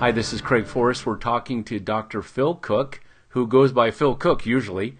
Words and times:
Hi, 0.00 0.10
this 0.10 0.32
is 0.32 0.40
Craig 0.40 0.66
Forrest. 0.66 1.06
We're 1.06 1.16
talking 1.16 1.62
to 1.64 1.78
Dr. 1.78 2.20
Phil 2.20 2.56
Cooke, 2.56 3.00
who 3.28 3.46
goes 3.46 3.72
by 3.72 3.92
Phil 3.92 4.16
Cooke 4.16 4.44
usually 4.44 4.98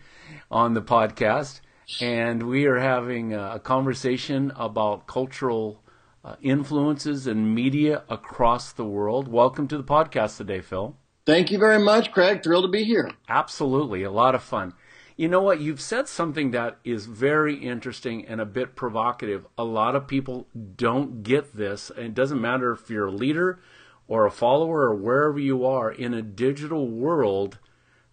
on 0.50 0.74
the 0.74 0.80
podcast. 0.80 1.60
And 2.00 2.44
we 2.44 2.66
are 2.66 2.78
having 2.78 3.34
a 3.34 3.58
conversation 3.58 4.52
about 4.56 5.08
cultural 5.08 5.82
uh, 6.24 6.36
influences 6.40 7.26
and 7.26 7.54
media 7.54 8.04
across 8.08 8.72
the 8.72 8.84
world. 8.84 9.26
Welcome 9.26 9.66
to 9.68 9.76
the 9.76 9.82
podcast 9.82 10.36
today, 10.36 10.60
Phil. 10.60 10.96
Thank 11.26 11.50
you 11.50 11.58
very 11.58 11.80
much, 11.80 12.12
Craig. 12.12 12.42
Thrilled 12.42 12.64
to 12.64 12.70
be 12.70 12.84
here. 12.84 13.10
Absolutely. 13.28 14.04
A 14.04 14.12
lot 14.12 14.36
of 14.36 14.42
fun. 14.42 14.74
You 15.16 15.28
know 15.28 15.42
what? 15.42 15.60
You've 15.60 15.80
said 15.80 16.08
something 16.08 16.52
that 16.52 16.78
is 16.84 17.06
very 17.06 17.56
interesting 17.56 18.24
and 18.26 18.40
a 18.40 18.46
bit 18.46 18.76
provocative. 18.76 19.44
A 19.58 19.64
lot 19.64 19.96
of 19.96 20.06
people 20.06 20.46
don't 20.76 21.24
get 21.24 21.54
this. 21.56 21.90
And 21.90 22.06
it 22.06 22.14
doesn't 22.14 22.40
matter 22.40 22.72
if 22.72 22.88
you're 22.88 23.08
a 23.08 23.12
leader 23.12 23.60
or 24.06 24.26
a 24.26 24.30
follower 24.30 24.90
or 24.90 24.94
wherever 24.94 25.38
you 25.38 25.64
are 25.64 25.90
in 25.90 26.14
a 26.14 26.22
digital 26.22 26.88
world, 26.88 27.58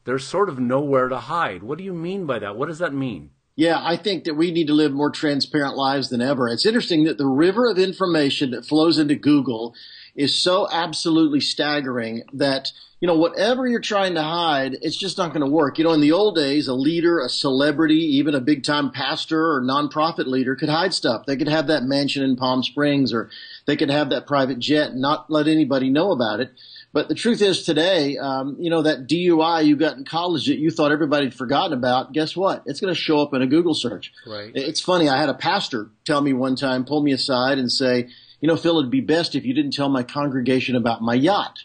there's 0.05 0.25
sort 0.25 0.49
of 0.49 0.59
nowhere 0.59 1.09
to 1.09 1.17
hide. 1.17 1.63
What 1.63 1.77
do 1.77 1.83
you 1.83 1.93
mean 1.93 2.25
by 2.25 2.39
that? 2.39 2.55
What 2.55 2.67
does 2.67 2.79
that 2.79 2.93
mean? 2.93 3.31
Yeah, 3.55 3.79
I 3.83 3.97
think 3.97 4.23
that 4.23 4.35
we 4.35 4.51
need 4.51 4.67
to 4.67 4.73
live 4.73 4.93
more 4.93 5.11
transparent 5.11 5.75
lives 5.75 6.09
than 6.09 6.21
ever. 6.21 6.47
It's 6.47 6.65
interesting 6.65 7.03
that 7.03 7.17
the 7.17 7.27
river 7.27 7.69
of 7.69 7.77
information 7.77 8.51
that 8.51 8.65
flows 8.65 8.97
into 8.97 9.15
Google 9.15 9.75
is 10.15 10.35
so 10.35 10.67
absolutely 10.71 11.39
staggering 11.39 12.23
that 12.33 12.71
you 13.01 13.07
know, 13.07 13.17
whatever 13.17 13.67
you're 13.67 13.79
trying 13.79 14.13
to 14.13 14.21
hide, 14.21 14.77
it's 14.83 14.95
just 14.95 15.17
not 15.17 15.29
going 15.29 15.41
to 15.41 15.51
work. 15.51 15.79
You 15.79 15.83
know, 15.83 15.93
in 15.93 16.01
the 16.01 16.11
old 16.11 16.35
days, 16.35 16.67
a 16.67 16.75
leader, 16.75 17.19
a 17.19 17.29
celebrity, 17.29 17.95
even 17.95 18.35
a 18.35 18.39
big 18.39 18.63
time 18.63 18.91
pastor 18.91 19.55
or 19.55 19.61
nonprofit 19.61 20.27
leader 20.27 20.55
could 20.55 20.69
hide 20.69 20.93
stuff. 20.93 21.25
They 21.25 21.35
could 21.35 21.47
have 21.47 21.65
that 21.67 21.83
mansion 21.83 22.23
in 22.23 22.35
Palm 22.35 22.61
Springs 22.61 23.11
or 23.11 23.31
they 23.65 23.75
could 23.75 23.89
have 23.89 24.11
that 24.11 24.27
private 24.27 24.59
jet 24.59 24.91
and 24.91 25.01
not 25.01 25.31
let 25.31 25.47
anybody 25.47 25.89
know 25.89 26.11
about 26.11 26.41
it. 26.41 26.53
But 26.93 27.07
the 27.07 27.15
truth 27.15 27.41
is 27.41 27.63
today, 27.63 28.17
um, 28.17 28.57
you 28.59 28.69
know, 28.69 28.83
that 28.83 29.07
DUI 29.07 29.65
you 29.65 29.75
got 29.77 29.97
in 29.97 30.05
college 30.05 30.45
that 30.45 30.59
you 30.59 30.69
thought 30.69 30.91
everybody 30.91 31.25
had 31.25 31.33
forgotten 31.33 31.73
about, 31.73 32.13
guess 32.13 32.35
what? 32.35 32.61
It's 32.67 32.81
going 32.81 32.93
to 32.93 32.99
show 32.99 33.19
up 33.19 33.33
in 33.33 33.41
a 33.41 33.47
Google 33.47 33.73
search. 33.73 34.13
Right. 34.27 34.51
It's 34.53 34.81
funny. 34.81 35.09
I 35.09 35.19
had 35.19 35.29
a 35.29 35.33
pastor 35.33 35.89
tell 36.05 36.21
me 36.21 36.33
one 36.33 36.55
time, 36.55 36.85
pull 36.85 37.01
me 37.01 37.13
aside 37.13 37.57
and 37.57 37.71
say, 37.71 38.09
you 38.41 38.47
know, 38.47 38.57
Phil, 38.57 38.79
it'd 38.79 38.91
be 38.91 39.01
best 39.01 39.35
if 39.35 39.45
you 39.45 39.53
didn't 39.53 39.73
tell 39.73 39.89
my 39.89 40.03
congregation 40.03 40.75
about 40.75 41.01
my 41.01 41.13
yacht. 41.13 41.59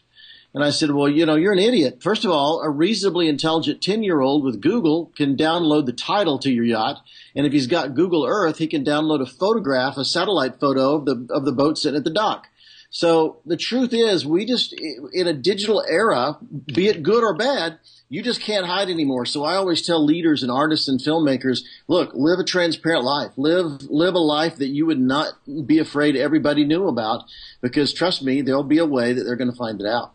And 0.55 0.64
I 0.64 0.70
said, 0.70 0.91
well, 0.91 1.08
you 1.08 1.27
know, 1.27 1.34
you're 1.34 1.52
an 1.52 1.58
idiot. 1.58 2.02
First 2.02 2.24
of 2.24 2.30
all, 2.30 2.62
a 2.62 2.70
reasonably 2.70 3.28
intelligent 3.28 3.82
10 3.82 4.02
year 4.02 4.20
old 4.20 4.42
with 4.44 4.62
Google 4.62 5.12
can 5.16 5.36
download 5.36 5.84
the 5.84 5.92
title 5.92 6.38
to 6.38 6.50
your 6.50 6.64
yacht. 6.64 7.02
And 7.34 7.44
if 7.47 7.52
he's 7.52 7.66
got 7.66 7.94
Google 7.94 8.24
Earth, 8.24 8.56
he 8.58 8.66
can 8.66 8.84
download 8.84 9.20
a 9.20 9.27
photograph, 9.27 9.98
a 9.98 10.04
satellite 10.04 10.58
photo 10.58 10.94
of 10.94 11.04
the, 11.04 11.27
of 11.30 11.44
the 11.44 11.52
boat 11.52 11.77
sitting 11.77 11.98
at 11.98 12.04
the 12.04 12.10
dock. 12.10 12.47
So 12.88 13.41
the 13.44 13.58
truth 13.58 13.92
is 13.92 14.24
we 14.24 14.47
just, 14.47 14.74
in 15.12 15.27
a 15.27 15.34
digital 15.34 15.84
era, 15.86 16.38
be 16.64 16.88
it 16.88 17.02
good 17.02 17.22
or 17.22 17.34
bad, 17.34 17.78
you 18.09 18.23
just 18.23 18.41
can't 18.41 18.67
hide 18.67 18.89
anymore. 18.89 19.27
So 19.27 19.45
I 19.45 19.57
always 19.57 19.85
tell 19.85 20.05
leaders 20.05 20.43
and 20.43 20.51
artists 20.51 20.89
and 20.89 21.01
filmmakers, 21.01 21.61
look, 21.89 22.12
live 22.15 22.39
a 22.39 22.45
transparent 22.45 23.05
life. 23.05 23.33
Live, 23.37 23.83
live 23.91 24.15
a 24.15 24.21
life 24.21 24.57
that 24.57 24.69
you 24.69 24.87
would 24.87 25.00
not 25.00 25.34
be 25.67 25.78
afraid 25.78 26.16
everybody 26.16 26.65
knew 26.65 26.87
about 26.87 27.25
because 27.61 27.93
trust 27.93 28.22
me, 28.22 28.43
there'll 28.43 28.62
be 28.62 28.78
a 28.78 28.87
way 28.87 29.12
that 29.12 29.25
they're 29.25 29.37
going 29.37 29.50
to 29.50 29.56
find 29.56 29.81
it 29.81 29.87
out. 29.87 30.12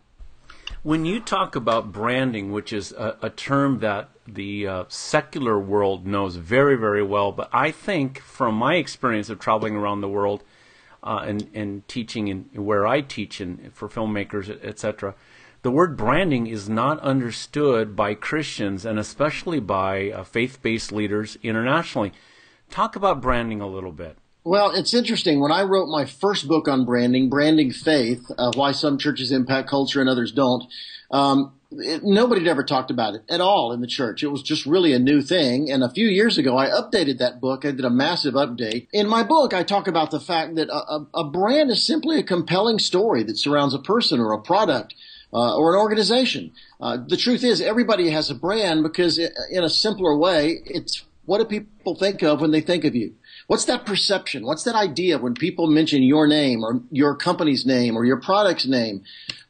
When 0.84 1.06
you 1.06 1.20
talk 1.20 1.56
about 1.56 1.92
branding, 1.92 2.52
which 2.52 2.74
is 2.74 2.92
a, 2.94 3.18
a 3.22 3.30
term 3.30 3.80
that 3.80 4.10
the 4.28 4.66
uh, 4.66 4.84
secular 4.88 5.60
world 5.60 6.08
knows 6.08 6.38
very, 6.38 6.76
very 6.76 7.04
well, 7.04 7.32
but 7.32 7.50
I 7.54 7.72
think 7.72 8.20
from 8.20 8.56
my 8.56 8.76
experience 8.76 9.30
of 9.30 9.38
traveling 9.38 9.76
around 9.76 10.02
the 10.02 10.10
world 10.10 10.44
uh, 11.04 11.24
and, 11.28 11.50
and 11.54 11.88
teaching 11.88 12.30
in, 12.30 12.46
where 12.54 12.88
I 12.88 13.02
teach 13.02 13.42
and 13.42 13.72
for 13.74 13.90
filmmakers, 13.90 14.50
et 14.50 14.64
etc., 14.64 15.14
the 15.62 15.72
word 15.72 15.96
branding 15.96 16.48
is 16.48 16.68
not 16.68 17.00
understood 17.02 17.96
by 17.96 18.14
Christians 18.14 18.86
and 18.86 18.98
especially 18.98 19.60
by 19.60 20.10
uh, 20.10 20.24
faith-based 20.24 20.92
leaders 20.92 21.38
internationally. 21.44 22.12
Talk 22.70 22.96
about 22.96 23.22
branding 23.22 23.62
a 23.62 23.68
little 23.68 23.92
bit. 23.92 24.18
Well, 24.44 24.72
it's 24.72 24.94
interesting. 24.94 25.40
When 25.40 25.52
I 25.52 25.62
wrote 25.62 25.88
my 25.88 26.06
first 26.06 26.48
book 26.48 26.68
on 26.68 26.84
branding, 26.84 27.30
Branding 27.30 27.72
Faith, 27.72 28.26
uh, 28.40 28.52
Why 28.56 28.72
Some 28.72 28.98
Churches 28.98 29.32
Impact 29.32 29.70
Culture 29.70 30.02
and 30.02 30.10
Others 30.10 30.32
Don't, 30.32 30.64
um, 31.12 31.54
it, 31.72 32.04
nobody 32.04 32.42
had 32.42 32.50
ever 32.50 32.64
talked 32.64 32.90
about 32.90 33.14
it 33.14 33.22
at 33.30 33.40
all 33.40 33.72
in 33.72 33.82
the 33.82 33.88
church. 33.88 34.24
It 34.24 34.28
was 34.30 34.42
just 34.42 34.66
really 34.66 34.94
a 34.94 35.00
new 35.00 35.22
thing. 35.22 35.70
And 35.70 35.84
a 35.84 35.92
few 35.92 36.08
years 36.08 36.40
ago, 36.40 36.58
I 36.58 36.70
updated 36.70 37.20
that 37.20 37.40
book. 37.40 37.64
I 37.66 37.72
did 37.72 37.86
a 37.86 37.90
massive 37.92 38.34
update. 38.34 38.88
In 38.92 39.08
my 39.08 39.22
book, 39.22 39.54
I 39.54 39.62
talk 39.62 39.88
about 39.88 40.10
the 40.10 40.20
fact 40.20 40.56
that 40.56 40.70
a, 40.70 41.06
a 41.14 41.24
brand 41.24 41.70
is 41.70 41.86
simply 41.86 42.18
a 42.18 42.24
compelling 42.24 42.80
story 42.80 43.22
that 43.24 43.38
surrounds 43.38 43.76
a 43.76 43.80
person 43.80 44.20
or 44.20 44.34
a 44.34 44.42
product. 44.42 44.96
Uh, 45.34 45.56
or 45.56 45.74
an 45.74 45.80
organization. 45.80 46.52
Uh, 46.82 46.98
the 47.08 47.16
truth 47.16 47.42
is, 47.42 47.62
everybody 47.62 48.10
has 48.10 48.30
a 48.30 48.36
brand 48.36 48.84
because, 48.84 49.18
it, 49.18 49.32
in 49.50 49.64
a 49.64 49.70
simpler 49.70 50.18
way, 50.18 50.60
it's 50.66 51.06
what 51.26 51.38
do 51.38 51.46
people 51.46 51.96
think 51.96 52.22
of 52.24 52.42
when 52.42 52.52
they 52.52 52.62
think 52.62 52.84
of 52.84 52.96
you? 52.96 53.14
What's 53.48 53.66
that 53.66 53.86
perception? 53.86 54.46
What's 54.46 54.64
that 54.64 54.76
idea 54.76 55.18
when 55.18 55.34
people 55.34 55.68
mention 55.68 56.04
your 56.04 56.28
name 56.28 56.64
or 56.64 56.82
your 56.92 57.16
company's 57.16 57.66
name 57.66 57.96
or 57.96 58.06
your 58.06 58.20
product's 58.20 58.66
name? 58.66 59.04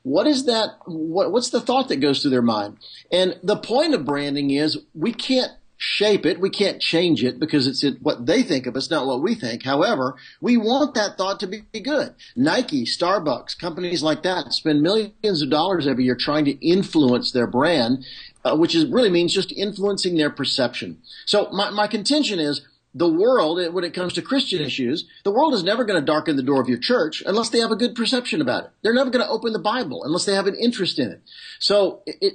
What 0.04 0.28
is 0.28 0.46
that? 0.46 0.78
What, 0.86 1.32
what's 1.32 1.50
the 1.50 1.62
thought 1.62 1.88
that 1.90 1.98
goes 1.98 2.22
through 2.22 2.32
their 2.32 2.42
mind? 2.42 2.78
And 3.12 3.40
the 3.44 3.58
point 3.58 3.94
of 3.94 4.06
branding 4.06 4.52
is 4.52 4.80
we 4.94 5.14
can't 5.14 5.52
shape 5.82 6.28
it. 6.28 6.40
We 6.40 6.52
can't 6.52 6.80
change 6.80 7.24
it 7.24 7.40
because 7.40 7.66
it's 7.66 7.84
what 8.02 8.28
they 8.28 8.44
think 8.44 8.68
of 8.68 8.76
us, 8.76 8.92
not 8.92 9.08
what 9.08 9.24
we 9.24 9.34
think. 9.34 9.64
However, 9.64 10.16
we 10.40 10.56
want 10.56 10.94
that 10.94 11.18
thought 11.18 11.40
to 11.40 11.48
be 11.48 11.64
good. 11.80 12.14
Nike, 12.36 12.86
Starbucks, 12.86 13.58
companies 13.58 14.04
like 14.04 14.22
that 14.22 14.54
spend 14.54 14.84
millions 14.84 15.42
of 15.42 15.50
dollars 15.50 15.88
every 15.88 16.04
year 16.04 16.16
trying 16.16 16.46
to 16.46 16.66
influence 16.66 17.32
their 17.32 17.48
brand, 17.48 18.06
uh, 18.46 18.56
which 18.56 18.76
is 18.76 18.86
really 18.86 19.10
means 19.10 19.34
just 19.34 19.52
influencing 19.54 20.18
their 20.18 20.30
perception. 20.30 21.02
So 21.26 21.50
my, 21.50 21.72
my 21.72 21.88
contention 21.88 22.38
is 22.38 22.62
the 22.94 23.12
world, 23.12 23.74
when 23.74 23.84
it 23.84 23.96
comes 23.96 24.14
to 24.14 24.22
Christian 24.22 24.62
issues, 24.62 25.06
the 25.24 25.32
world 25.32 25.56
is 25.56 25.64
never 25.64 25.84
going 25.84 26.00
to 26.00 26.06
darken 26.06 26.36
the 26.36 26.44
door 26.44 26.62
of 26.62 26.70
your 26.70 26.78
church 26.78 27.24
unless 27.26 27.50
they 27.50 27.60
have 27.60 27.72
a 27.72 27.76
good 27.76 27.96
perception 27.96 28.40
about 28.40 28.66
it. 28.66 28.70
They're 28.84 28.94
never 28.94 29.10
going 29.10 29.26
to 29.26 29.32
open 29.32 29.54
the 29.54 29.60
Bible 29.60 30.04
unless 30.04 30.26
they 30.26 30.36
have 30.36 30.46
an 30.46 30.56
interest 30.56 31.00
in 31.00 31.10
it. 31.10 31.22
So, 31.60 32.04
it, 32.06 32.34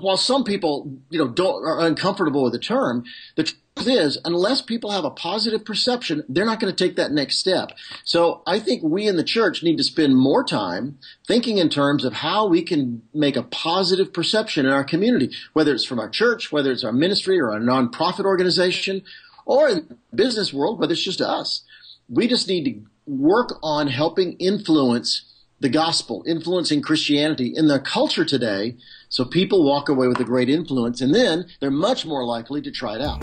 while 0.00 0.16
some 0.16 0.44
people, 0.44 0.98
you 1.10 1.18
know, 1.18 1.28
don't 1.28 1.64
are 1.64 1.80
uncomfortable 1.80 2.44
with 2.44 2.52
the 2.52 2.58
term, 2.58 3.04
the 3.36 3.44
truth 3.44 3.88
is, 3.88 4.18
unless 4.24 4.62
people 4.62 4.90
have 4.90 5.04
a 5.04 5.10
positive 5.10 5.64
perception, 5.64 6.24
they're 6.28 6.44
not 6.44 6.60
going 6.60 6.72
to 6.72 6.84
take 6.84 6.96
that 6.96 7.12
next 7.12 7.38
step. 7.38 7.72
So, 8.04 8.42
I 8.46 8.58
think 8.58 8.82
we 8.82 9.06
in 9.06 9.16
the 9.16 9.24
church 9.24 9.62
need 9.62 9.76
to 9.78 9.84
spend 9.84 10.16
more 10.16 10.44
time 10.44 10.98
thinking 11.26 11.58
in 11.58 11.68
terms 11.68 12.04
of 12.04 12.12
how 12.12 12.46
we 12.46 12.62
can 12.62 13.02
make 13.14 13.36
a 13.36 13.42
positive 13.42 14.12
perception 14.12 14.66
in 14.66 14.72
our 14.72 14.84
community, 14.84 15.30
whether 15.52 15.74
it's 15.74 15.84
from 15.84 15.98
our 15.98 16.10
church, 16.10 16.52
whether 16.52 16.70
it's 16.70 16.84
our 16.84 16.92
ministry 16.92 17.40
or 17.40 17.50
a 17.50 17.60
nonprofit 17.60 18.24
organization 18.24 19.02
or 19.44 19.68
in 19.68 19.86
the 19.88 20.16
business 20.16 20.52
world, 20.52 20.78
whether 20.78 20.92
it's 20.92 21.02
just 21.02 21.20
us. 21.20 21.62
We 22.08 22.28
just 22.28 22.48
need 22.48 22.64
to 22.64 22.82
work 23.06 23.58
on 23.62 23.88
helping 23.88 24.34
influence 24.34 25.31
the 25.62 25.68
gospel, 25.68 26.24
influencing 26.26 26.82
Christianity 26.82 27.54
in 27.56 27.68
their 27.68 27.78
culture 27.78 28.24
today 28.24 28.76
so 29.08 29.24
people 29.24 29.64
walk 29.64 29.88
away 29.88 30.08
with 30.08 30.18
a 30.18 30.24
great 30.24 30.50
influence 30.50 31.00
and 31.00 31.14
then 31.14 31.46
they're 31.60 31.70
much 31.70 32.04
more 32.04 32.24
likely 32.24 32.60
to 32.60 32.70
try 32.70 32.96
it 32.96 33.00
out. 33.00 33.20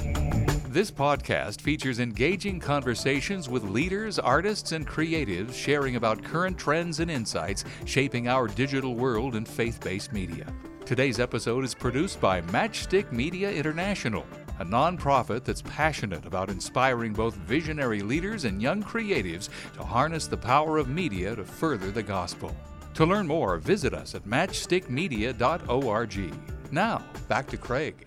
This 0.72 0.90
podcast 0.90 1.60
features 1.60 2.00
engaging 2.00 2.60
conversations 2.60 3.50
with 3.50 3.64
leaders, 3.64 4.20
artists, 4.20 4.72
and 4.72 4.88
creatives 4.88 5.54
sharing 5.54 5.98
about 5.98 6.24
current 6.24 6.58
trends 6.58 7.02
and 7.02 7.12
insights 7.12 7.66
shaping 7.86 8.30
our 8.30 8.48
digital 8.48 8.96
world 8.96 9.36
and 9.36 9.48
faith 9.48 9.82
based 9.84 10.14
media. 10.14 10.48
Today's 10.86 11.20
episode 11.20 11.66
is 11.66 11.76
produced 11.76 12.22
by 12.22 12.42
Matchstick 12.42 13.12
Media 13.12 13.52
International 13.52 14.26
a 14.60 14.66
nonprofit 14.66 15.44
that's 15.44 15.64
passionate 15.64 16.26
about 16.26 16.50
inspiring 16.50 17.12
both 17.14 17.36
visionary 17.36 18.02
leaders 18.02 18.46
and 18.46 18.62
young 18.62 18.84
creatives 18.84 19.50
to 19.76 19.84
harness 19.84 20.28
the 20.28 20.38
power 20.38 20.78
of 20.78 20.88
media 20.90 21.36
to 21.36 21.44
further 21.44 21.92
the 21.92 22.04
gospel. 22.04 22.56
To 22.96 23.06
learn 23.06 23.28
more, 23.28 23.58
visit 23.58 23.94
us 23.94 24.16
at 24.16 24.26
matchstickmedia.org. 24.26 26.34
Now, 26.72 27.04
back 27.28 27.48
to 27.48 27.58
Craig. 27.58 28.06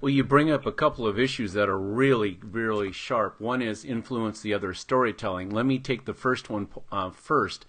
Well, 0.00 0.10
you 0.10 0.24
bring 0.24 0.50
up 0.50 0.66
a 0.66 0.72
couple 0.72 1.06
of 1.06 1.18
issues 1.18 1.52
that 1.52 1.68
are 1.68 1.78
really, 1.78 2.40
really 2.42 2.90
sharp. 2.90 3.40
One 3.40 3.62
is 3.62 3.84
influence, 3.84 4.40
the 4.40 4.52
other 4.52 4.74
storytelling. 4.74 5.50
Let 5.50 5.64
me 5.64 5.78
take 5.78 6.06
the 6.06 6.14
first 6.14 6.50
one 6.50 6.66
uh, 6.90 7.10
first. 7.10 7.66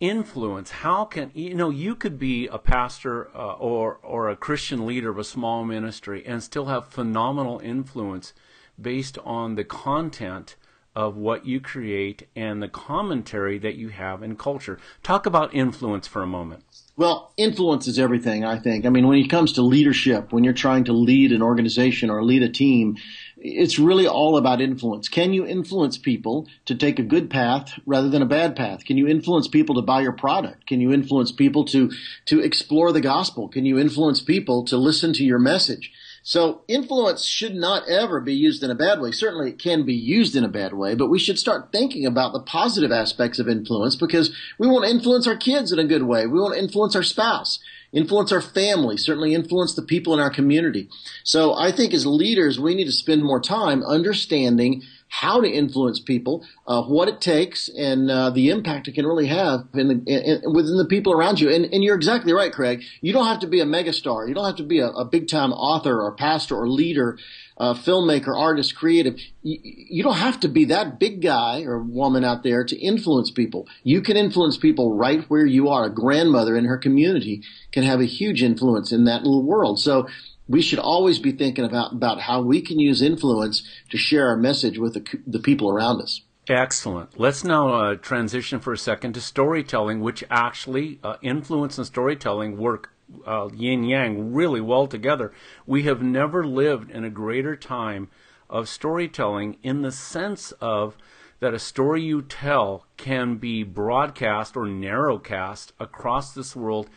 Influence? 0.00 0.70
How 0.70 1.04
can 1.04 1.30
you 1.34 1.54
know 1.54 1.70
you 1.70 1.94
could 1.94 2.18
be 2.18 2.46
a 2.46 2.58
pastor 2.58 3.28
uh, 3.34 3.54
or 3.54 3.98
or 4.02 4.28
a 4.28 4.36
christian 4.36 4.86
leader 4.86 5.10
of 5.10 5.18
a 5.18 5.24
small 5.24 5.64
ministry 5.64 6.24
and 6.26 6.42
still 6.42 6.66
have 6.66 6.88
phenomenal 6.88 7.60
influence 7.60 8.32
based 8.80 9.18
on 9.24 9.54
the 9.54 9.64
content 9.64 10.56
of 10.96 11.14
what 11.14 11.44
you 11.44 11.60
create 11.60 12.26
and 12.34 12.62
the 12.62 12.68
commentary 12.68 13.58
that 13.58 13.74
you 13.74 13.90
have 13.90 14.22
in 14.22 14.34
culture. 14.34 14.78
Talk 15.02 15.26
about 15.26 15.54
influence 15.54 16.06
for 16.06 16.22
a 16.22 16.26
moment. 16.26 16.64
Well, 16.96 17.34
influence 17.36 17.86
is 17.86 17.98
everything, 17.98 18.46
I 18.46 18.58
think. 18.58 18.86
I 18.86 18.88
mean, 18.88 19.06
when 19.06 19.18
it 19.18 19.28
comes 19.28 19.52
to 19.52 19.62
leadership, 19.62 20.32
when 20.32 20.42
you're 20.42 20.54
trying 20.54 20.84
to 20.84 20.94
lead 20.94 21.32
an 21.32 21.42
organization 21.42 22.08
or 22.08 22.24
lead 22.24 22.42
a 22.42 22.48
team, 22.48 22.96
it's 23.38 23.78
really 23.78 24.06
all 24.06 24.36
about 24.36 24.60
influence. 24.60 25.08
Can 25.08 25.32
you 25.32 25.46
influence 25.46 25.98
people 25.98 26.48
to 26.64 26.74
take 26.74 26.98
a 26.98 27.02
good 27.02 27.28
path 27.28 27.78
rather 27.84 28.08
than 28.08 28.22
a 28.22 28.26
bad 28.26 28.56
path? 28.56 28.84
Can 28.84 28.96
you 28.96 29.06
influence 29.06 29.46
people 29.46 29.74
to 29.74 29.82
buy 29.82 30.00
your 30.00 30.12
product? 30.12 30.66
Can 30.66 30.80
you 30.80 30.92
influence 30.92 31.32
people 31.32 31.64
to, 31.66 31.90
to 32.26 32.40
explore 32.40 32.92
the 32.92 33.00
gospel? 33.00 33.48
Can 33.48 33.66
you 33.66 33.78
influence 33.78 34.20
people 34.22 34.64
to 34.66 34.76
listen 34.76 35.12
to 35.14 35.24
your 35.24 35.38
message? 35.38 35.92
So 36.22 36.62
influence 36.66 37.24
should 37.24 37.54
not 37.54 37.88
ever 37.88 38.20
be 38.20 38.34
used 38.34 38.64
in 38.64 38.70
a 38.70 38.74
bad 38.74 39.00
way. 39.00 39.12
Certainly 39.12 39.50
it 39.50 39.60
can 39.60 39.86
be 39.86 39.94
used 39.94 40.34
in 40.34 40.42
a 40.42 40.48
bad 40.48 40.72
way, 40.72 40.96
but 40.96 41.08
we 41.08 41.20
should 41.20 41.38
start 41.38 41.70
thinking 41.70 42.04
about 42.04 42.32
the 42.32 42.40
positive 42.40 42.90
aspects 42.90 43.38
of 43.38 43.48
influence 43.48 43.94
because 43.94 44.34
we 44.58 44.66
want 44.66 44.84
to 44.84 44.90
influence 44.90 45.28
our 45.28 45.36
kids 45.36 45.70
in 45.70 45.78
a 45.78 45.84
good 45.84 46.02
way. 46.02 46.26
We 46.26 46.40
want 46.40 46.54
to 46.54 46.60
influence 46.60 46.96
our 46.96 47.04
spouse, 47.04 47.60
influence 47.96 48.30
our 48.30 48.42
family, 48.42 48.98
certainly 48.98 49.34
influence 49.34 49.74
the 49.74 49.82
people 49.82 50.12
in 50.12 50.20
our 50.20 50.30
community. 50.30 50.88
So 51.24 51.54
I 51.54 51.72
think 51.72 51.94
as 51.94 52.06
leaders, 52.06 52.60
we 52.60 52.74
need 52.74 52.84
to 52.84 52.92
spend 52.92 53.24
more 53.24 53.40
time 53.40 53.82
understanding 53.82 54.82
how 55.08 55.40
to 55.40 55.48
influence 55.48 56.00
people, 56.00 56.44
uh, 56.66 56.82
what 56.82 57.08
it 57.08 57.20
takes, 57.20 57.68
and 57.68 58.10
uh, 58.10 58.30
the 58.30 58.50
impact 58.50 58.88
it 58.88 58.94
can 58.94 59.06
really 59.06 59.28
have 59.28 59.60
in 59.74 59.88
the, 59.88 59.94
in, 60.06 60.52
within 60.52 60.76
the 60.76 60.86
people 60.88 61.12
around 61.12 61.40
you. 61.40 61.48
And, 61.48 61.64
and, 61.66 61.82
you're 61.84 61.94
exactly 61.94 62.32
right, 62.32 62.52
Craig. 62.52 62.82
You 63.00 63.12
don't 63.12 63.26
have 63.26 63.40
to 63.40 63.46
be 63.46 63.60
a 63.60 63.64
megastar. 63.64 64.28
You 64.28 64.34
don't 64.34 64.44
have 64.44 64.56
to 64.56 64.64
be 64.64 64.80
a, 64.80 64.88
a 64.88 65.04
big 65.04 65.28
time 65.28 65.52
author 65.52 66.02
or 66.02 66.12
pastor 66.12 66.56
or 66.56 66.68
leader, 66.68 67.18
uh, 67.56 67.74
filmmaker, 67.74 68.36
artist, 68.36 68.74
creative. 68.74 69.16
You, 69.42 69.58
you 69.62 70.02
don't 70.02 70.16
have 70.16 70.40
to 70.40 70.48
be 70.48 70.66
that 70.66 70.98
big 70.98 71.22
guy 71.22 71.62
or 71.62 71.78
woman 71.78 72.24
out 72.24 72.42
there 72.42 72.64
to 72.64 72.76
influence 72.76 73.30
people. 73.30 73.68
You 73.84 74.02
can 74.02 74.16
influence 74.16 74.56
people 74.56 74.96
right 74.96 75.24
where 75.28 75.46
you 75.46 75.68
are. 75.68 75.86
A 75.86 75.94
grandmother 75.94 76.56
in 76.56 76.64
her 76.64 76.78
community 76.78 77.42
can 77.72 77.84
have 77.84 78.00
a 78.00 78.06
huge 78.06 78.42
influence 78.42 78.92
in 78.92 79.04
that 79.04 79.22
little 79.22 79.44
world. 79.44 79.78
So 79.78 80.08
we 80.48 80.62
should 80.62 80.78
always 80.78 81.18
be 81.18 81.32
thinking 81.32 81.64
about, 81.64 81.92
about 81.92 82.20
how 82.20 82.40
we 82.42 82.60
can 82.60 82.78
use 82.78 83.02
influence 83.02 83.62
to 83.90 83.98
share 83.98 84.28
our 84.28 84.36
message 84.36 84.78
with 84.78 84.94
the, 84.94 85.18
the 85.26 85.40
people 85.40 85.70
around 85.70 86.00
us. 86.00 86.22
Excellent. 86.48 87.18
Let's 87.18 87.42
now 87.42 87.74
uh, 87.74 87.94
transition 87.96 88.60
for 88.60 88.72
a 88.72 88.78
second 88.78 89.14
to 89.14 89.20
storytelling, 89.20 90.00
which 90.00 90.22
actually 90.30 91.00
uh, 91.02 91.16
influence 91.20 91.76
and 91.76 91.86
storytelling 91.86 92.56
work 92.56 92.92
uh, 93.26 93.48
yin 93.52 93.82
yang 93.82 94.32
really 94.32 94.60
well 94.60 94.86
together. 94.86 95.32
We 95.66 95.82
have 95.84 96.02
never 96.02 96.46
lived 96.46 96.90
in 96.90 97.04
a 97.04 97.10
greater 97.10 97.56
time 97.56 98.08
of 98.48 98.68
storytelling 98.68 99.56
in 99.64 99.82
the 99.82 99.90
sense 99.90 100.52
of 100.60 100.96
that 101.40 101.54
a 101.54 101.58
story 101.58 102.02
you 102.02 102.22
tell 102.22 102.86
can 102.96 103.36
be 103.36 103.62
broadcast 103.62 104.56
or 104.56 104.66
narrowcast 104.66 105.72
across 105.78 106.32
this 106.32 106.56
world 106.56 106.88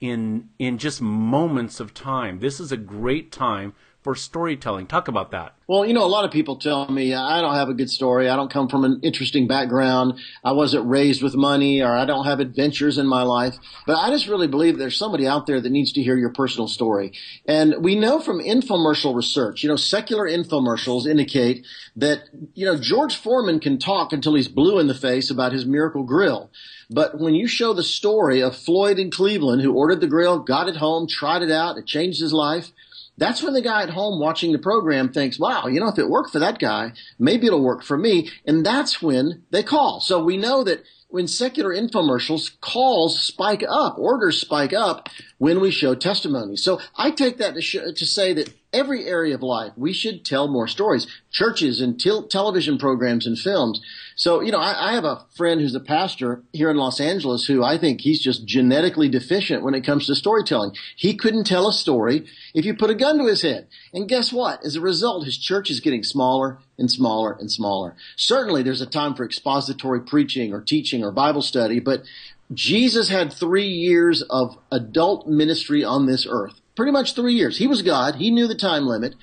in 0.00 0.50
in 0.58 0.78
just 0.78 1.00
moments 1.00 1.80
of 1.80 1.94
time. 1.94 2.40
This 2.40 2.60
is 2.60 2.72
a 2.72 2.76
great 2.76 3.32
time 3.32 3.74
for 4.06 4.14
storytelling. 4.14 4.86
Talk 4.86 5.08
about 5.08 5.32
that. 5.32 5.56
Well, 5.66 5.84
you 5.84 5.92
know, 5.92 6.04
a 6.04 6.06
lot 6.06 6.24
of 6.24 6.30
people 6.30 6.58
tell 6.58 6.88
me 6.88 7.12
I 7.12 7.40
don't 7.40 7.56
have 7.56 7.68
a 7.68 7.74
good 7.74 7.90
story. 7.90 8.28
I 8.28 8.36
don't 8.36 8.52
come 8.52 8.68
from 8.68 8.84
an 8.84 9.00
interesting 9.02 9.48
background. 9.48 10.20
I 10.44 10.52
wasn't 10.52 10.86
raised 10.86 11.24
with 11.24 11.34
money 11.34 11.82
or 11.82 11.90
I 11.96 12.04
don't 12.04 12.24
have 12.24 12.38
adventures 12.38 12.98
in 12.98 13.08
my 13.08 13.22
life. 13.22 13.56
But 13.84 13.96
I 13.96 14.10
just 14.10 14.28
really 14.28 14.46
believe 14.46 14.78
there's 14.78 14.96
somebody 14.96 15.26
out 15.26 15.48
there 15.48 15.60
that 15.60 15.72
needs 15.72 15.92
to 15.94 16.04
hear 16.04 16.16
your 16.16 16.32
personal 16.32 16.68
story. 16.68 17.14
And 17.48 17.82
we 17.82 17.96
know 17.96 18.20
from 18.20 18.38
infomercial 18.38 19.16
research, 19.16 19.64
you 19.64 19.68
know, 19.68 19.74
secular 19.74 20.28
infomercials 20.28 21.08
indicate 21.08 21.66
that, 21.96 22.28
you 22.54 22.64
know, 22.64 22.78
George 22.78 23.16
Foreman 23.16 23.58
can 23.58 23.76
talk 23.76 24.12
until 24.12 24.36
he's 24.36 24.46
blue 24.46 24.78
in 24.78 24.86
the 24.86 24.94
face 24.94 25.32
about 25.32 25.50
his 25.50 25.66
miracle 25.66 26.04
grill. 26.04 26.52
But 26.88 27.18
when 27.18 27.34
you 27.34 27.48
show 27.48 27.72
the 27.72 27.82
story 27.82 28.40
of 28.40 28.56
Floyd 28.56 29.00
in 29.00 29.10
Cleveland 29.10 29.62
who 29.62 29.72
ordered 29.72 30.00
the 30.00 30.06
grill, 30.06 30.38
got 30.38 30.68
it 30.68 30.76
home, 30.76 31.08
tried 31.08 31.42
it 31.42 31.50
out, 31.50 31.76
it 31.76 31.86
changed 31.86 32.20
his 32.20 32.32
life, 32.32 32.70
that's 33.18 33.42
when 33.42 33.54
the 33.54 33.62
guy 33.62 33.82
at 33.82 33.90
home 33.90 34.20
watching 34.20 34.52
the 34.52 34.58
program 34.58 35.12
thinks, 35.12 35.38
wow, 35.38 35.66
you 35.66 35.80
know, 35.80 35.88
if 35.88 35.98
it 35.98 36.08
worked 36.08 36.30
for 36.30 36.38
that 36.38 36.58
guy, 36.58 36.92
maybe 37.18 37.46
it'll 37.46 37.62
work 37.62 37.82
for 37.82 37.96
me. 37.96 38.30
And 38.46 38.64
that's 38.64 39.00
when 39.00 39.44
they 39.50 39.62
call. 39.62 40.00
So 40.00 40.22
we 40.22 40.36
know 40.36 40.64
that 40.64 40.82
when 41.08 41.28
secular 41.28 41.70
infomercials, 41.70 42.60
calls 42.60 43.22
spike 43.22 43.64
up, 43.66 43.96
orders 43.98 44.40
spike 44.40 44.72
up 44.72 45.08
when 45.38 45.60
we 45.60 45.70
show 45.70 45.94
testimony. 45.94 46.56
So 46.56 46.80
I 46.96 47.10
take 47.10 47.38
that 47.38 47.54
to, 47.54 47.62
sh- 47.62 47.94
to 47.94 48.06
say 48.06 48.32
that 48.34 48.52
every 48.76 49.06
area 49.06 49.34
of 49.34 49.42
life, 49.42 49.72
we 49.76 49.92
should 49.92 50.24
tell 50.24 50.48
more 50.48 50.68
stories. 50.68 51.06
Churches 51.30 51.80
and 51.80 51.98
television 52.30 52.78
programs 52.78 53.26
and 53.26 53.38
films. 53.38 53.80
So, 54.14 54.40
you 54.40 54.52
know, 54.52 54.58
I, 54.58 54.90
I, 54.90 54.92
have 54.94 55.04
a 55.04 55.26
friend 55.36 55.60
who's 55.60 55.74
a 55.74 55.80
pastor 55.80 56.42
here 56.52 56.70
in 56.70 56.76
Los 56.76 57.00
Angeles 57.00 57.46
who 57.46 57.62
I 57.62 57.76
think 57.78 58.00
he's 58.00 58.22
just 58.22 58.46
genetically 58.46 59.08
deficient 59.08 59.62
when 59.62 59.74
it 59.74 59.84
comes 59.84 60.06
to 60.06 60.14
storytelling. 60.14 60.72
He 60.96 61.16
couldn't 61.16 61.44
tell 61.44 61.68
a 61.68 61.72
story 61.72 62.26
if 62.54 62.64
you 62.64 62.74
put 62.74 62.90
a 62.90 62.94
gun 62.94 63.18
to 63.18 63.26
his 63.26 63.42
head. 63.42 63.68
And 63.92 64.08
guess 64.08 64.32
what? 64.32 64.64
As 64.64 64.76
a 64.76 64.80
result, 64.80 65.24
his 65.24 65.38
church 65.38 65.70
is 65.70 65.80
getting 65.80 66.02
smaller 66.02 66.58
and 66.78 66.90
smaller 66.90 67.36
and 67.38 67.50
smaller. 67.50 67.96
Certainly 68.16 68.62
there's 68.62 68.80
a 68.80 68.86
time 68.86 69.14
for 69.14 69.24
expository 69.24 70.00
preaching 70.00 70.52
or 70.52 70.60
teaching 70.60 71.02
or 71.04 71.10
Bible 71.10 71.42
study, 71.42 71.80
but 71.80 72.02
Jesus 72.52 73.08
had 73.08 73.32
three 73.32 73.68
years 73.68 74.22
of 74.22 74.56
adult 74.70 75.26
ministry 75.26 75.84
on 75.84 76.06
this 76.06 76.26
earth. 76.28 76.60
Pretty 76.76 76.92
much 76.92 77.14
three 77.14 77.34
years. 77.34 77.58
He 77.58 77.66
was 77.66 77.82
God. 77.82 78.16
He 78.16 78.30
knew 78.30 78.46
the 78.46 78.54
time 78.54 78.86
limit. 78.86 79.14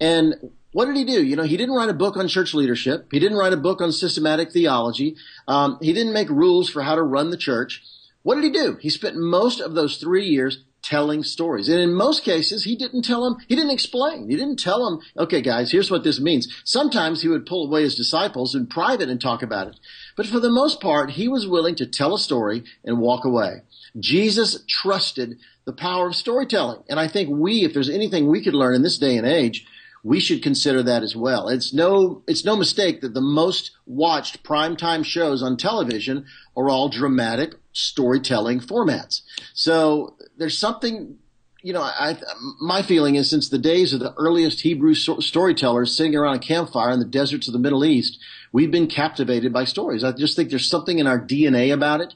And 0.00 0.52
what 0.72 0.84
did 0.84 0.96
he 0.96 1.04
do? 1.04 1.24
You 1.24 1.36
know, 1.36 1.44
he 1.44 1.56
didn't 1.56 1.74
write 1.74 1.88
a 1.88 1.94
book 1.94 2.16
on 2.16 2.28
church 2.28 2.54
leadership. 2.54 3.08
He 3.10 3.18
didn't 3.18 3.38
write 3.38 3.54
a 3.54 3.56
book 3.56 3.80
on 3.80 3.90
systematic 3.90 4.52
theology. 4.52 5.16
Um, 5.46 5.78
he 5.80 5.92
didn't 5.92 6.12
make 6.12 6.28
rules 6.28 6.68
for 6.68 6.82
how 6.82 6.94
to 6.94 7.02
run 7.02 7.30
the 7.30 7.36
church. 7.36 7.82
What 8.22 8.34
did 8.34 8.44
he 8.44 8.50
do? 8.50 8.76
He 8.80 8.90
spent 8.90 9.16
most 9.16 9.60
of 9.60 9.74
those 9.74 9.96
three 9.96 10.26
years 10.26 10.64
telling 10.82 11.22
stories. 11.22 11.68
And 11.68 11.80
in 11.80 11.92
most 11.92 12.24
cases, 12.24 12.64
he 12.64 12.76
didn't 12.76 13.02
tell 13.02 13.24
them, 13.24 13.38
he 13.48 13.54
didn't 13.54 13.72
explain. 13.72 14.28
He 14.28 14.36
didn't 14.36 14.58
tell 14.58 14.88
them, 14.88 15.00
okay, 15.16 15.42
guys, 15.42 15.72
here's 15.72 15.90
what 15.90 16.04
this 16.04 16.20
means. 16.20 16.48
Sometimes 16.64 17.22
he 17.22 17.28
would 17.28 17.46
pull 17.46 17.66
away 17.66 17.82
his 17.82 17.96
disciples 17.96 18.54
in 18.54 18.66
private 18.66 19.08
and 19.08 19.20
talk 19.20 19.42
about 19.42 19.68
it. 19.68 19.80
But 20.16 20.26
for 20.26 20.40
the 20.40 20.50
most 20.50 20.80
part, 20.80 21.10
he 21.12 21.28
was 21.28 21.46
willing 21.46 21.74
to 21.76 21.86
tell 21.86 22.14
a 22.14 22.18
story 22.18 22.64
and 22.84 23.00
walk 23.00 23.24
away. 23.24 23.62
Jesus 23.98 24.64
trusted 24.68 25.38
the 25.68 25.72
power 25.74 26.06
of 26.06 26.16
storytelling. 26.16 26.82
And 26.88 26.98
I 26.98 27.08
think 27.08 27.28
we, 27.28 27.62
if 27.62 27.74
there's 27.74 27.90
anything 27.90 28.26
we 28.26 28.42
could 28.42 28.54
learn 28.54 28.74
in 28.74 28.80
this 28.80 28.96
day 28.96 29.18
and 29.18 29.26
age, 29.26 29.66
we 30.02 30.18
should 30.18 30.42
consider 30.42 30.82
that 30.82 31.02
as 31.02 31.14
well. 31.14 31.46
It's 31.50 31.74
no, 31.74 32.22
it's 32.26 32.42
no 32.42 32.56
mistake 32.56 33.02
that 33.02 33.12
the 33.12 33.20
most 33.20 33.72
watched 33.84 34.42
primetime 34.42 35.04
shows 35.04 35.42
on 35.42 35.58
television 35.58 36.24
are 36.56 36.70
all 36.70 36.88
dramatic 36.88 37.56
storytelling 37.74 38.60
formats. 38.60 39.20
So 39.52 40.16
there's 40.38 40.56
something, 40.56 41.18
you 41.60 41.74
know, 41.74 41.82
I, 41.82 42.16
my 42.62 42.80
feeling 42.80 43.16
is 43.16 43.28
since 43.28 43.50
the 43.50 43.58
days 43.58 43.92
of 43.92 44.00
the 44.00 44.14
earliest 44.16 44.62
Hebrew 44.62 44.94
storytellers 44.94 45.94
sitting 45.94 46.16
around 46.16 46.36
a 46.36 46.38
campfire 46.38 46.92
in 46.92 46.98
the 46.98 47.04
deserts 47.04 47.46
of 47.46 47.52
the 47.52 47.58
Middle 47.58 47.84
East, 47.84 48.18
we've 48.52 48.70
been 48.70 48.86
captivated 48.86 49.52
by 49.52 49.64
stories. 49.64 50.02
I 50.02 50.12
just 50.12 50.34
think 50.34 50.48
there's 50.48 50.70
something 50.70 50.98
in 50.98 51.06
our 51.06 51.20
DNA 51.20 51.74
about 51.74 52.00
it. 52.00 52.14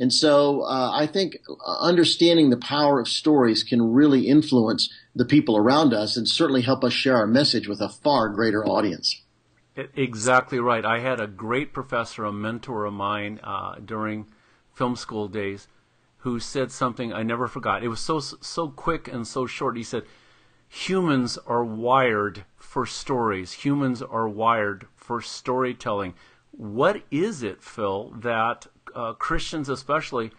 And 0.00 0.10
so 0.14 0.62
uh, 0.62 0.90
I 0.94 1.06
think 1.06 1.36
understanding 1.78 2.48
the 2.48 2.56
power 2.56 2.98
of 2.98 3.06
stories 3.06 3.62
can 3.62 3.92
really 3.92 4.26
influence 4.26 4.90
the 5.14 5.26
people 5.26 5.58
around 5.58 5.92
us 5.92 6.16
and 6.16 6.26
certainly 6.26 6.62
help 6.62 6.82
us 6.82 6.94
share 6.94 7.18
our 7.18 7.26
message 7.26 7.68
with 7.68 7.82
a 7.82 7.90
far 7.90 8.30
greater 8.30 8.64
audience. 8.64 9.20
Exactly 9.76 10.58
right. 10.58 10.86
I 10.86 11.00
had 11.00 11.20
a 11.20 11.26
great 11.26 11.74
professor, 11.74 12.24
a 12.24 12.32
mentor 12.32 12.86
of 12.86 12.94
mine 12.94 13.40
uh, 13.44 13.74
during 13.84 14.26
film 14.72 14.96
school 14.96 15.28
days, 15.28 15.68
who 16.18 16.40
said 16.40 16.72
something 16.72 17.12
I 17.12 17.22
never 17.22 17.46
forgot. 17.46 17.82
It 17.82 17.88
was 17.88 18.00
so 18.00 18.20
so 18.20 18.68
quick 18.68 19.06
and 19.06 19.26
so 19.26 19.46
short. 19.46 19.76
He 19.76 19.82
said, 19.82 20.04
"Humans 20.68 21.38
are 21.46 21.64
wired 21.64 22.44
for 22.56 22.84
stories. 22.84 23.52
Humans 23.52 24.02
are 24.02 24.28
wired 24.28 24.86
for 24.94 25.20
storytelling." 25.20 26.14
What 26.50 27.02
is 27.10 27.42
it, 27.42 27.62
Phil, 27.62 28.12
that 28.18 28.66
uh, 28.94 29.12
Christians 29.14 29.68
especially 29.68 30.30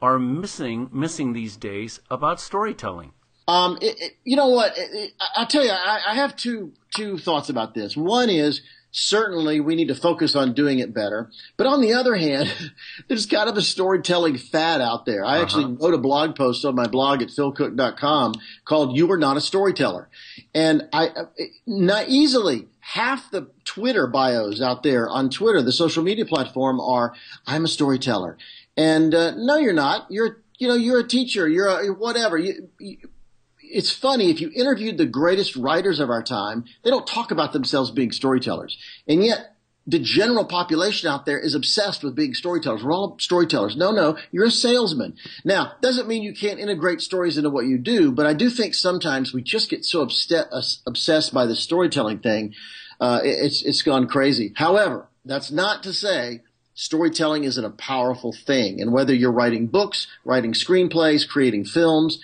are 0.00 0.18
missing 0.18 0.88
missing 0.92 1.32
these 1.32 1.56
days 1.56 2.00
about 2.10 2.40
storytelling? 2.40 3.12
Um, 3.48 3.78
it, 3.80 4.00
it, 4.00 4.12
you 4.24 4.36
know 4.36 4.48
what? 4.48 4.74
It, 4.76 5.12
I'll 5.36 5.46
tell 5.46 5.64
you, 5.64 5.70
I, 5.70 6.00
I 6.08 6.14
have 6.14 6.36
two 6.36 6.72
two 6.94 7.18
thoughts 7.18 7.48
about 7.48 7.74
this. 7.74 7.96
One 7.96 8.28
is 8.28 8.62
certainly 8.96 9.60
we 9.60 9.74
need 9.74 9.88
to 9.88 9.94
focus 9.94 10.34
on 10.34 10.54
doing 10.54 10.78
it 10.78 10.94
better. 10.94 11.30
But 11.56 11.66
on 11.66 11.82
the 11.82 11.92
other 11.92 12.16
hand, 12.16 12.52
there's 13.08 13.26
kind 13.26 13.48
of 13.48 13.56
a 13.56 13.62
storytelling 13.62 14.38
fad 14.38 14.80
out 14.80 15.04
there. 15.04 15.24
I 15.24 15.34
uh-huh. 15.34 15.42
actually 15.42 15.64
wrote 15.66 15.94
a 15.94 15.98
blog 15.98 16.34
post 16.34 16.64
on 16.64 16.74
my 16.74 16.86
blog 16.86 17.22
at 17.22 17.28
philcooke.com 17.28 18.34
called 18.64 18.96
You 18.96 19.10
Are 19.12 19.18
Not 19.18 19.36
a 19.36 19.40
Storyteller. 19.40 20.08
And 20.54 20.88
I, 20.92 21.10
not 21.66 22.08
easily, 22.08 22.68
half 22.92 23.30
the 23.32 23.50
Twitter 23.64 24.06
bios 24.06 24.60
out 24.60 24.84
there 24.84 25.08
on 25.08 25.28
Twitter, 25.28 25.60
the 25.60 25.72
social 25.72 26.04
media 26.04 26.24
platform 26.24 26.80
are, 26.80 27.14
I'm 27.46 27.64
a 27.64 27.68
storyteller. 27.68 28.38
And 28.76 29.12
uh, 29.12 29.32
no, 29.36 29.56
you're 29.56 29.72
not. 29.72 30.06
You're 30.08 30.42
you 30.58 30.68
know 30.68 30.74
you're 30.74 31.00
a 31.00 31.08
teacher. 31.08 31.48
You're 31.48 31.68
a 31.68 31.88
whatever. 31.88 32.38
You, 32.38 32.68
you, 32.78 32.98
it's 33.58 33.90
funny 33.90 34.30
if 34.30 34.40
you 34.40 34.52
interviewed 34.54 34.98
the 34.98 35.06
greatest 35.06 35.56
writers 35.56 35.98
of 35.98 36.10
our 36.10 36.22
time, 36.22 36.64
they 36.84 36.90
don't 36.90 37.06
talk 37.06 37.30
about 37.30 37.52
themselves 37.52 37.90
being 37.90 38.12
storytellers, 38.12 38.78
and 39.08 39.24
yet 39.24 39.55
the 39.86 39.98
general 40.00 40.44
population 40.44 41.08
out 41.08 41.26
there 41.26 41.38
is 41.38 41.54
obsessed 41.54 42.02
with 42.02 42.16
being 42.16 42.34
storytellers. 42.34 42.82
We're 42.82 42.92
all 42.92 43.16
storytellers. 43.20 43.76
No, 43.76 43.92
no, 43.92 44.18
you're 44.32 44.46
a 44.46 44.50
salesman. 44.50 45.16
Now, 45.44 45.72
doesn't 45.80 46.08
mean 46.08 46.22
you 46.22 46.34
can't 46.34 46.58
integrate 46.58 47.00
stories 47.00 47.38
into 47.38 47.50
what 47.50 47.66
you 47.66 47.78
do, 47.78 48.10
but 48.10 48.26
I 48.26 48.34
do 48.34 48.50
think 48.50 48.74
sometimes 48.74 49.32
we 49.32 49.42
just 49.42 49.70
get 49.70 49.84
so 49.84 50.00
obsessed 50.00 51.34
by 51.34 51.46
the 51.46 51.56
storytelling 51.56 52.18
thing. 52.18 52.54
Uh, 52.98 53.20
it's, 53.22 53.62
it's 53.62 53.82
gone 53.82 54.08
crazy. 54.08 54.52
However, 54.56 55.08
that's 55.24 55.50
not 55.52 55.82
to 55.84 55.92
say 55.92 56.40
storytelling 56.74 57.44
isn't 57.44 57.64
a 57.64 57.70
powerful 57.70 58.32
thing. 58.32 58.80
And 58.80 58.92
whether 58.92 59.14
you're 59.14 59.32
writing 59.32 59.66
books, 59.66 60.06
writing 60.24 60.52
screenplays, 60.52 61.28
creating 61.28 61.64
films, 61.64 62.20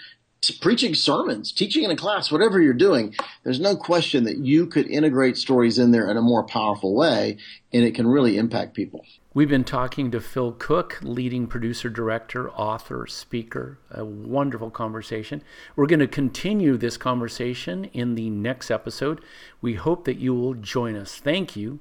preaching 0.50 0.94
sermons, 0.94 1.52
teaching 1.52 1.84
in 1.84 1.90
a 1.90 1.96
class, 1.96 2.32
whatever 2.32 2.60
you're 2.60 2.74
doing, 2.74 3.14
there's 3.44 3.60
no 3.60 3.76
question 3.76 4.24
that 4.24 4.38
you 4.38 4.66
could 4.66 4.88
integrate 4.88 5.36
stories 5.36 5.78
in 5.78 5.92
there 5.92 6.10
in 6.10 6.16
a 6.16 6.22
more 6.22 6.44
powerful 6.44 6.94
way 6.94 7.36
and 7.72 7.84
it 7.84 7.94
can 7.94 8.06
really 8.06 8.36
impact 8.36 8.74
people. 8.74 9.04
We've 9.34 9.48
been 9.48 9.64
talking 9.64 10.10
to 10.10 10.20
Phil 10.20 10.52
Cooke, 10.52 10.98
leading 11.00 11.46
producer, 11.46 11.88
director, 11.88 12.50
author, 12.50 13.06
speaker. 13.06 13.78
A 13.90 14.04
wonderful 14.04 14.70
conversation. 14.70 15.42
We're 15.74 15.86
going 15.86 16.00
to 16.00 16.06
continue 16.06 16.76
this 16.76 16.98
conversation 16.98 17.86
in 17.86 18.14
the 18.14 18.28
next 18.28 18.70
episode. 18.70 19.22
We 19.62 19.74
hope 19.74 20.04
that 20.04 20.18
you 20.18 20.34
will 20.34 20.54
join 20.54 20.96
us. 20.96 21.16
Thank 21.16 21.56
you 21.56 21.80